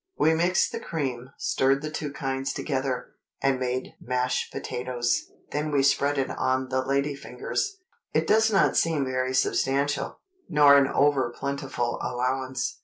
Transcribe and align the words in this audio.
We 0.17 0.33
mixed 0.33 0.71
the 0.71 0.79
cream, 0.79 1.29
stirred 1.37 1.83
the 1.83 1.91
two 1.91 2.11
kinds 2.11 2.53
together, 2.53 3.11
and 3.39 3.59
made 3.59 3.93
'mashed 4.01 4.51
potatoes'; 4.51 5.29
then 5.51 5.69
we 5.69 5.83
spread 5.83 6.17
it 6.17 6.31
on 6.31 6.69
the 6.69 6.81
lady 6.83 7.13
fingers." 7.15 7.77
It 8.11 8.25
does 8.25 8.51
not 8.51 8.75
seem 8.75 9.05
very 9.05 9.35
substantial, 9.35 10.19
nor 10.49 10.75
an 10.75 10.87
over 10.87 11.29
plentiful 11.37 11.99
allowance. 12.01 12.79